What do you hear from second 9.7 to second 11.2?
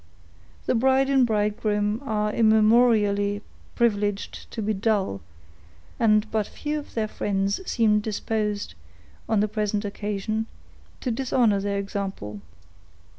occasion, to